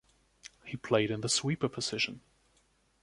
[0.63, 2.21] He played in the sweeper position.